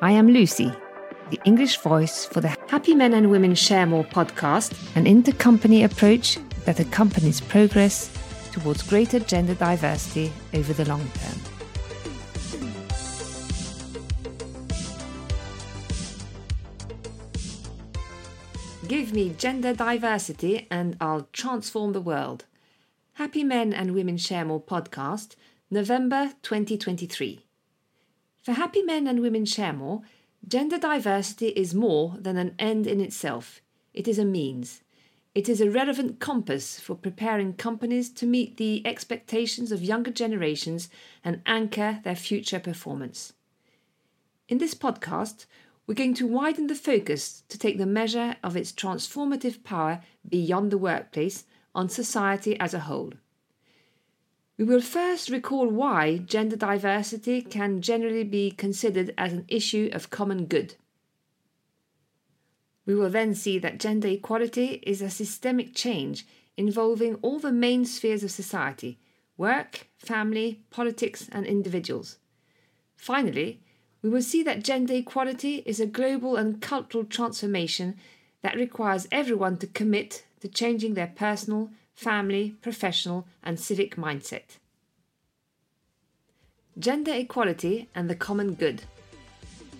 [0.00, 0.72] I am Lucy,
[1.30, 6.38] the English voice for the Happy Men and Women Share More podcast, an intercompany approach
[6.66, 8.08] that accompanies progress
[8.52, 11.40] towards greater gender diversity over the long term.
[18.86, 22.44] Give me gender diversity and I'll transform the world.
[23.14, 25.34] Happy Men and Women Share More podcast,
[25.72, 27.47] November 2023.
[28.48, 30.00] For Happy Men and Women Share More,
[30.48, 33.60] gender diversity is more than an end in itself,
[33.92, 34.80] it is a means.
[35.34, 40.88] It is a relevant compass for preparing companies to meet the expectations of younger generations
[41.22, 43.34] and anchor their future performance.
[44.48, 45.44] In this podcast,
[45.86, 50.70] we're going to widen the focus to take the measure of its transformative power beyond
[50.70, 53.12] the workplace on society as a whole.
[54.58, 60.10] We will first recall why gender diversity can generally be considered as an issue of
[60.10, 60.74] common good.
[62.84, 67.84] We will then see that gender equality is a systemic change involving all the main
[67.84, 68.98] spheres of society
[69.36, 72.18] work, family, politics, and individuals.
[72.96, 73.60] Finally,
[74.02, 77.96] we will see that gender equality is a global and cultural transformation
[78.42, 84.58] that requires everyone to commit to changing their personal, family, professional, and civic mindset.
[86.78, 88.82] Gender equality and the common good.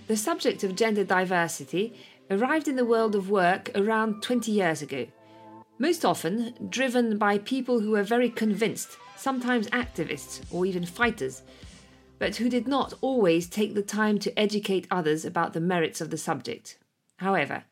[0.08, 1.94] The subject of gender diversity
[2.28, 5.06] arrived in the world of work around 20 years ago,
[5.78, 11.42] most often driven by people who were very convinced, sometimes activists or even fighters,
[12.19, 16.11] but who did not always take the time to educate others about the merits of
[16.11, 16.78] the subject.
[17.19, 17.62] However,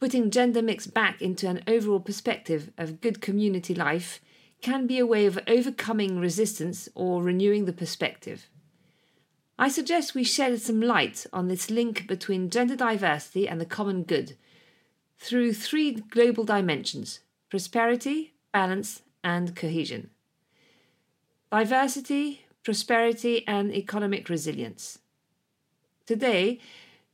[0.00, 4.20] putting gender mix back into an overall perspective of good community life
[4.62, 8.48] can be a way of overcoming resistance or renewing the perspective.
[9.58, 14.04] I suggest we shed some light on this link between gender diversity and the common
[14.04, 14.36] good
[15.18, 20.08] through three global dimensions prosperity, balance, and cohesion.
[21.50, 25.00] Diversity, prosperity, and economic resilience.
[26.06, 26.60] Today,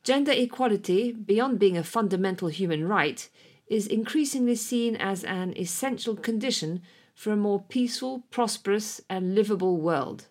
[0.07, 3.29] gender equality, beyond being a fundamental human right,
[3.67, 6.81] is increasingly seen as an essential condition
[7.13, 10.27] for a more peaceful, prosperous, and livable world.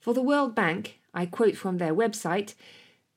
[0.00, 2.54] For the World Bank, I quote from their website,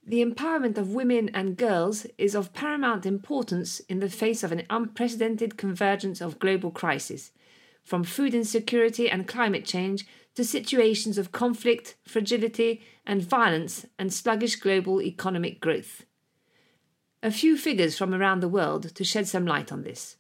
[0.06, 4.64] the empowerment of women and girls is of paramount importance in the face of an
[4.70, 7.32] unprecedented convergence of global crises,
[7.86, 10.06] from food insecurity and climate change
[10.36, 16.06] to situations of conflict, fragility, and violence and sluggish global economic growth.
[17.22, 20.18] A few figures from around the world to shed some light on this.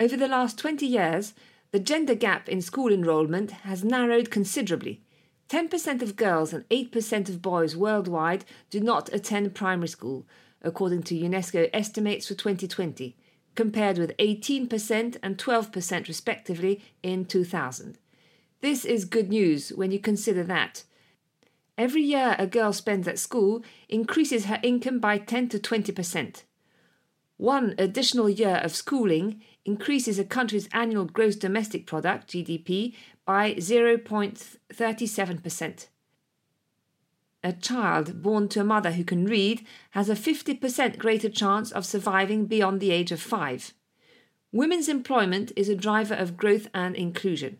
[0.00, 1.34] Over the last 20 years,
[1.70, 5.02] the gender gap in school enrolment has narrowed considerably.
[5.48, 10.26] 10% of girls and 8% of boys worldwide do not attend primary school,
[10.62, 13.16] according to UNESCO estimates for 2020,
[13.54, 17.98] compared with 18% and 12% respectively in 2000.
[18.60, 20.84] This is good news when you consider that
[21.76, 26.44] every year a girl spends at school increases her income by 10 to 20%.
[27.36, 32.94] One additional year of schooling increases a country's annual gross domestic product, GDP,
[33.24, 35.86] by 0.37%.
[37.44, 41.84] A child born to a mother who can read has a 50% greater chance of
[41.84, 43.74] surviving beyond the age of five.
[44.50, 47.58] Women's employment is a driver of growth and inclusion.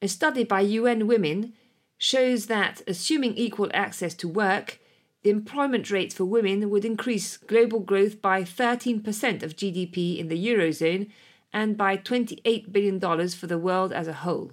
[0.00, 1.52] A study by UN Women
[1.98, 4.78] shows that, assuming equal access to work,
[5.24, 10.46] the employment rates for women would increase global growth by 13% of GDP in the
[10.46, 11.10] Eurozone
[11.52, 14.52] and by $28 billion for the world as a whole.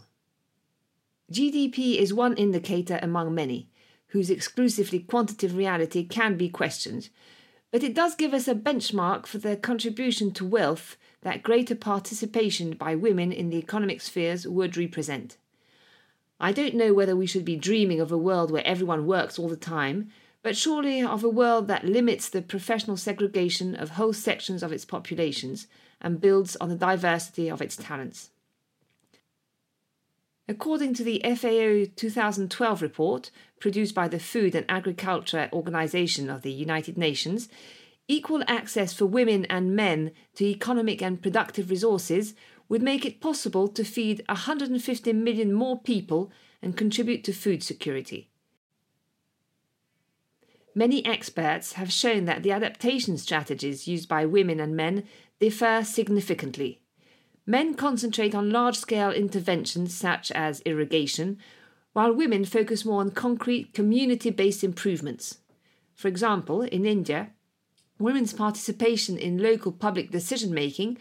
[1.31, 3.69] GDP is one indicator among many,
[4.09, 7.09] whose exclusively quantitative reality can be questioned,
[7.71, 12.71] but it does give us a benchmark for the contribution to wealth that greater participation
[12.71, 15.37] by women in the economic spheres would represent.
[16.39, 19.49] I don't know whether we should be dreaming of a world where everyone works all
[19.49, 20.09] the time,
[20.41, 24.85] but surely of a world that limits the professional segregation of whole sections of its
[24.85, 25.67] populations
[26.01, 28.29] and builds on the diversity of its talents.
[30.49, 33.29] According to the FAO 2012 report,
[33.59, 37.49] produced by the Food and Agriculture Organization of the United Nations,
[38.07, 42.33] equal access for women and men to economic and productive resources
[42.67, 46.31] would make it possible to feed 150 million more people
[46.63, 48.31] and contribute to food security.
[50.73, 55.03] Many experts have shown that the adaptation strategies used by women and men
[55.39, 56.81] differ significantly.
[57.49, 61.39] Men concentrate on large scale interventions such as irrigation,
[61.93, 65.39] while women focus more on concrete community based improvements.
[65.95, 67.31] For example, in India,
[67.97, 70.99] women's participation in local public decision making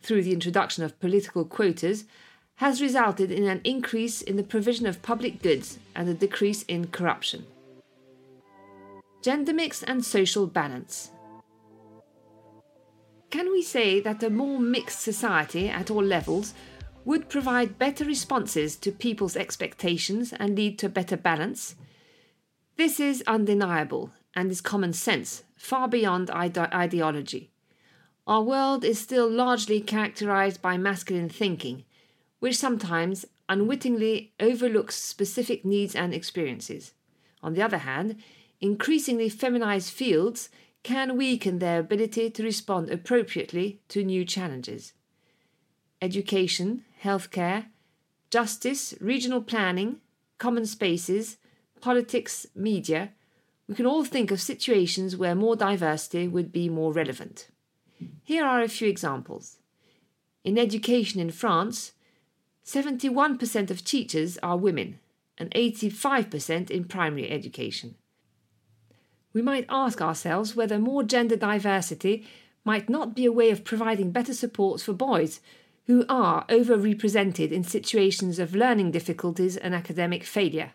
[0.00, 2.06] through the introduction of political quotas
[2.54, 6.86] has resulted in an increase in the provision of public goods and a decrease in
[6.86, 7.44] corruption.
[9.20, 11.10] Gender mix and social balance.
[13.30, 16.52] Can we say that a more mixed society at all levels
[17.04, 21.76] would provide better responses to people's expectations and lead to better balance?
[22.76, 27.50] This is undeniable and is common sense, far beyond ide- ideology.
[28.26, 31.84] Our world is still largely characterized by masculine thinking,
[32.40, 36.94] which sometimes unwittingly overlooks specific needs and experiences.
[37.42, 38.16] On the other hand,
[38.60, 40.48] increasingly feminized fields
[40.82, 44.92] can weaken their ability to respond appropriately to new challenges.
[46.00, 47.66] Education, healthcare,
[48.30, 49.96] justice, regional planning,
[50.38, 51.36] common spaces,
[51.80, 53.10] politics, media,
[53.68, 57.48] we can all think of situations where more diversity would be more relevant.
[58.24, 59.58] Here are a few examples.
[60.42, 61.92] In education in France,
[62.64, 64.98] 71% of teachers are women
[65.38, 67.94] and 85% in primary education.
[69.32, 72.26] We might ask ourselves whether more gender diversity
[72.64, 75.40] might not be a way of providing better supports for boys
[75.86, 80.72] who are overrepresented in situations of learning difficulties and academic failure.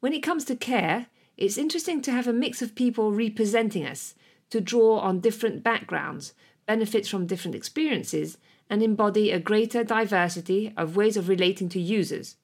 [0.00, 1.06] When it comes to care,
[1.36, 4.14] it's interesting to have a mix of people representing us
[4.50, 6.34] to draw on different backgrounds,
[6.66, 12.36] benefit from different experiences, and embody a greater diversity of ways of relating to users.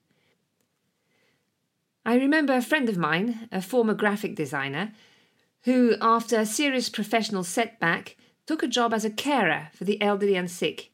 [2.04, 4.92] I remember a friend of mine, a former graphic designer,
[5.62, 8.16] who, after a serious professional setback,
[8.46, 10.90] took a job as a carer for the elderly and sick.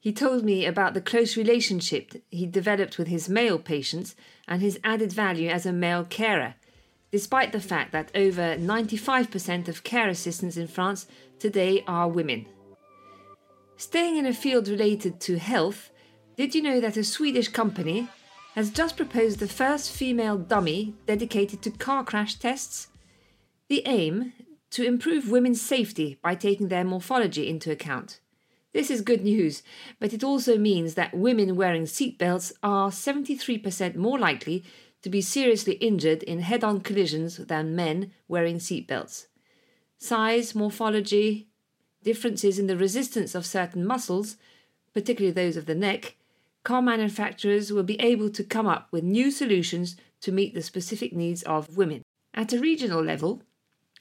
[0.00, 4.16] He told me about the close relationship he developed with his male patients
[4.48, 6.54] and his added value as a male carer,
[7.12, 11.06] despite the fact that over 95% of care assistants in France
[11.38, 12.46] today are women.
[13.76, 15.90] Staying in a field related to health,
[16.36, 18.08] did you know that a Swedish company
[18.54, 22.88] has just proposed the first female dummy dedicated to car crash tests?
[23.68, 24.32] The aim
[24.70, 28.20] to improve women's safety by taking their morphology into account.
[28.72, 29.62] This is good news,
[29.98, 34.64] but it also means that women wearing seatbelts are 73% more likely
[35.02, 39.26] to be seriously injured in head on collisions than men wearing seatbelts.
[39.98, 41.48] Size, morphology,
[42.02, 44.36] differences in the resistance of certain muscles,
[44.94, 46.16] particularly those of the neck,
[46.64, 51.12] car manufacturers will be able to come up with new solutions to meet the specific
[51.12, 52.02] needs of women.
[52.34, 53.42] At a regional level,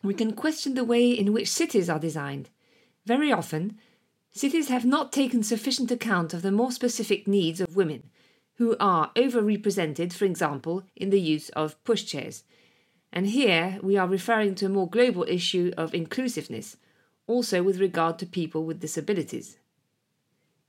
[0.04, 2.50] we can question the way in which cities are designed.
[3.06, 3.78] Very often,
[4.32, 8.10] cities have not taken sufficient account of the more specific needs of women,
[8.56, 12.44] who are overrepresented, for example, in the use of pushchairs.
[13.12, 16.76] And here we are referring to a more global issue of inclusiveness,
[17.26, 19.59] also with regard to people with disabilities.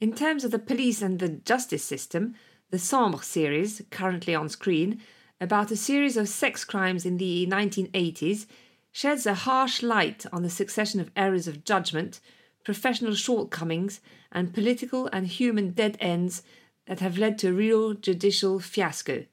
[0.01, 2.35] In terms of the police and the justice system,
[2.71, 5.03] the Sambre series, currently on screen,
[5.41, 8.47] about a series of sex crimes in the 1980s,
[8.91, 12.21] sheds a harsh light on the succession of errors of judgment,
[12.65, 14.01] professional shortcomings,
[14.33, 16.43] and political and human dead ends
[16.87, 19.27] that have led to real judicial fiasco,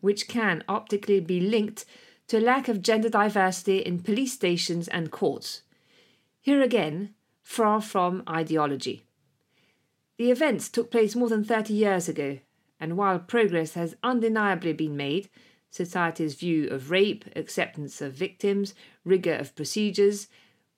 [0.00, 1.84] which can optically be linked
[2.28, 5.62] to a lack of gender diversity in police stations and courts.
[6.40, 7.14] Here again,
[7.44, 9.04] far from ideology.
[10.16, 12.40] The events took place more than 30 years ago,
[12.80, 15.28] and while progress has undeniably been made,
[15.70, 18.74] society's view of rape, acceptance of victims,
[19.04, 20.28] rigour of procedures,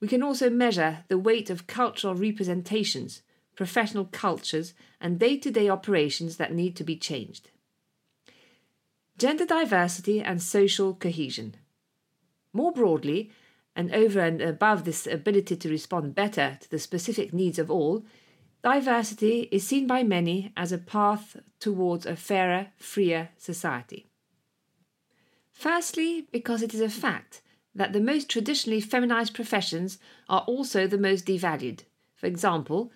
[0.00, 3.22] we can also measure the weight of cultural representations,
[3.54, 7.50] professional cultures, and day to day operations that need to be changed.
[9.18, 11.56] Gender diversity and social cohesion.
[12.52, 13.30] More broadly,
[13.76, 18.04] and over and above this ability to respond better to the specific needs of all,
[18.64, 24.06] diversity is seen by many as a path towards a fairer, freer society.
[25.52, 27.42] Firstly, because it is a fact
[27.74, 31.80] that the most traditionally feminized professions are also the most devalued.
[32.14, 32.90] For example,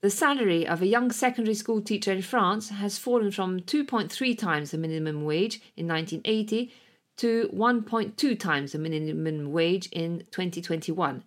[0.00, 4.70] the salary of a young secondary school teacher in France has fallen from 2.3 times
[4.70, 6.72] the minimum wage in 1980
[7.16, 11.24] to 1.2 times the minimum wage in 2021.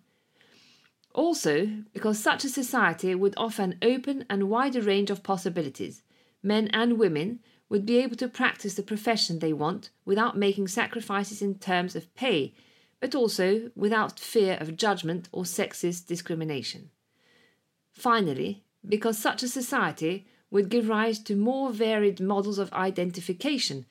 [1.12, 6.02] Also, because such a society would offer an open and wider range of possibilities,
[6.42, 11.42] men and women would be able to practice the profession they want without making sacrifices
[11.42, 12.54] in terms of pay,
[13.00, 16.90] but also without fear of judgment or sexist discrimination.
[17.92, 23.86] Finally, because such a society would give rise to more varied models of identification,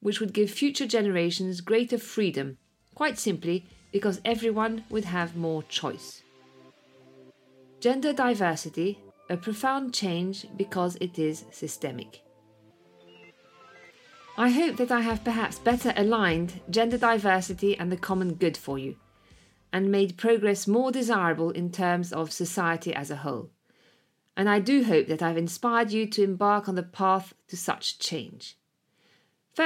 [0.00, 2.58] which would give future generations greater freedom,
[2.94, 6.22] quite simply because everyone would have more choice.
[7.80, 12.22] Gender diversity, a profound change because it is systemic.
[14.36, 18.78] I hope that I have perhaps better aligned gender diversity and the common good for
[18.78, 18.96] you,
[19.72, 23.50] and made progress more desirable in terms of society as a whole.
[24.36, 27.98] And I do hope that I've inspired you to embark on the path to such
[27.98, 28.56] change.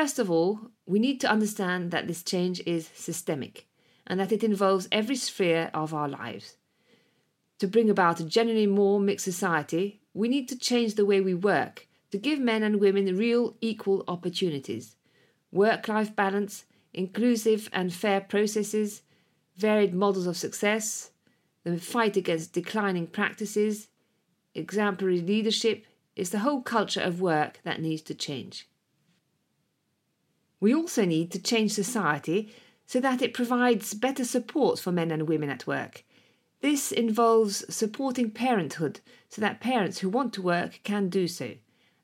[0.00, 3.68] First of all, we need to understand that this change is systemic
[4.08, 6.56] and that it involves every sphere of our lives.
[7.60, 11.32] To bring about a genuinely more mixed society, we need to change the way we
[11.32, 14.96] work to give men and women real equal opportunities,
[15.52, 19.02] work life balance, inclusive and fair processes,
[19.56, 21.12] varied models of success,
[21.62, 23.86] the fight against declining practices,
[24.56, 25.86] exemplary leadership
[26.16, 28.66] is the whole culture of work that needs to change.
[30.60, 32.52] We also need to change society
[32.86, 36.04] so that it provides better support for men and women at work.
[36.60, 41.54] This involves supporting parenthood so that parents who want to work can do so.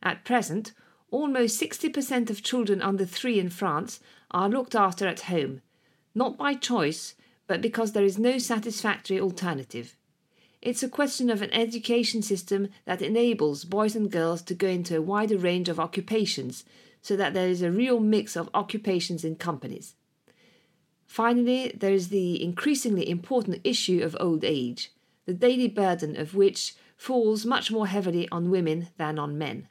[0.03, 0.73] At present,
[1.11, 5.63] almost 60% of children under three in France are looked after at home,
[6.15, 7.15] not by choice,
[7.47, 9.97] but because there is no satisfactory alternative.
[10.63, 14.97] It's a question of an education system that enables boys and girls to go into
[14.99, 16.65] a wider range of occupations
[17.03, 19.95] so that there is a real mix of occupations in companies.
[21.07, 24.93] Finally, there is the increasingly important issue of old age,
[25.27, 29.69] the daily burden of which falls much more heavily on women than on men.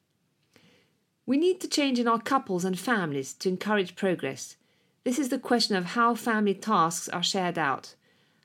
[1.26, 4.58] We need to change in our couples and families to encourage progress.
[5.04, 7.94] This is the question of how family tasks are shared out,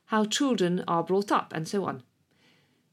[0.05, 2.03] how children are brought up, and so on.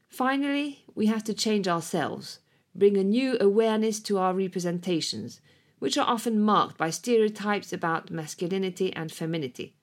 [0.09, 2.39] Finally, we have to change ourselves,
[2.75, 5.39] bring a new awareness to our representations,
[5.83, 9.75] which are often marked by stereotypes about masculinity and femininity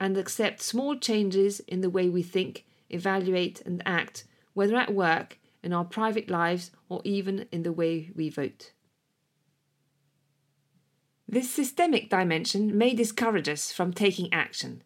[0.00, 4.24] and accept small changes in the way we think, evaluate, and act,
[4.54, 8.72] whether at work, in our private lives, or even in the way we vote.
[11.28, 14.82] This systemic dimension may discourage us from taking action.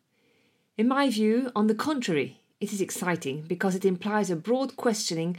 [0.77, 5.39] In my view, on the contrary, it is exciting because it implies a broad questioning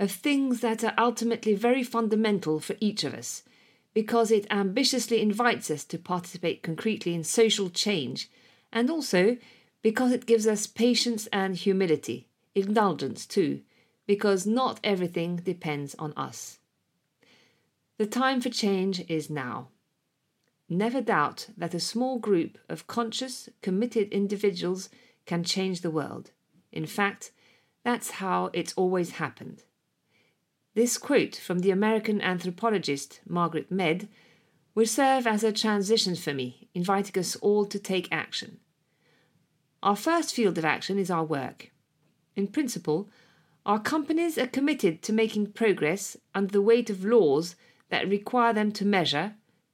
[0.00, 3.44] of things that are ultimately very fundamental for each of us,
[3.96, 8.30] because it ambitiously invites us to participate concretely in social change
[8.70, 9.38] and also
[9.80, 13.62] because it gives us patience and humility, indulgence too,
[14.06, 16.58] because not everything depends on us.
[17.96, 19.68] The time for change is now.
[20.68, 24.90] Never doubt that a small group of conscious, committed individuals
[25.24, 26.32] can change the world.
[26.70, 27.32] In fact,
[27.82, 29.62] that's how it's always happened.
[30.76, 34.10] This quote from the American anthropologist Margaret Mead
[34.74, 38.58] will serve as a transition for me, inviting us all to take action.
[39.82, 41.70] Our first field of action is our work.
[42.36, 43.08] In principle,
[43.64, 47.56] our companies are committed to making progress under the weight of laws
[47.88, 49.32] that require them to measure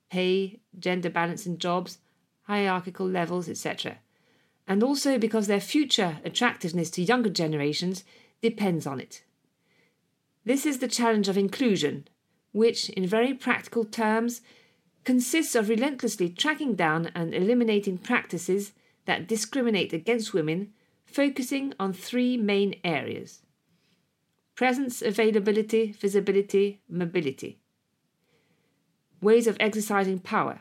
[0.08, 1.98] pay, gender balance in jobs,
[2.42, 3.98] hierarchical levels, etc.
[4.68, 8.04] And also because their future attractiveness to younger generations
[8.40, 9.24] depends on it.
[10.44, 12.08] This is the challenge of inclusion,
[12.52, 14.40] which, in very practical terms,
[15.04, 18.72] consists of relentlessly tracking down and eliminating practices
[19.04, 20.72] that discriminate against women,
[21.04, 23.42] focusing on three main areas
[24.54, 27.58] presence, availability, visibility, mobility.
[29.20, 30.60] Ways of exercising power.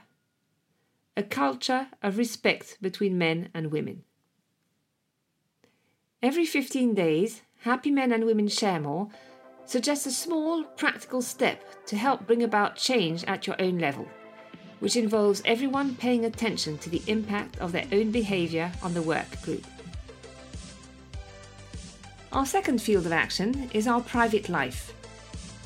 [1.17, 4.03] A culture of respect between men and women.
[6.23, 9.09] Every 15 days, Happy Men and Women Share More
[9.65, 14.07] suggests a small, practical step to help bring about change at your own level
[14.81, 19.41] which involves everyone paying attention to the impact of their own behaviour on the work
[19.43, 19.65] group.
[22.31, 24.93] Our second field of action is our private life.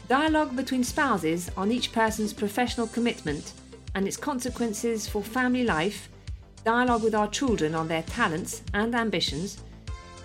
[0.10, 3.54] Dialogue between spouses on each person's professional commitment
[3.96, 6.10] and its consequences for family life,
[6.66, 9.64] dialogue with our children on their talents and ambitions,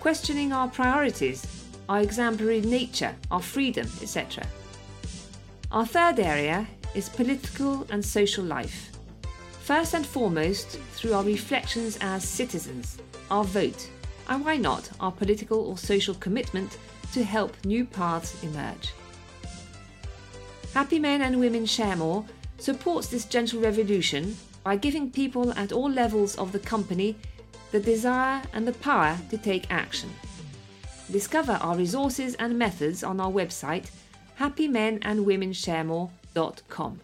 [0.01, 1.60] questioning our priorities,
[1.91, 4.47] our exemplary nature, our freedom, etc.
[5.73, 8.91] Our third area is political and social life.
[9.63, 12.97] First and foremost, through our reflections as citizens,
[13.29, 13.89] our vote,
[14.29, 16.77] and why not our political or social commitment
[17.11, 18.93] to help new paths emerge.
[20.73, 22.23] Happy Men and Women Share More
[22.57, 27.17] supports this gentle revolution by giving people at all levels of the company
[27.71, 30.09] the desire and the power to take action.
[31.11, 33.91] Discover our resources and methods on our website
[34.39, 36.99] happymenandwomensharemore.com.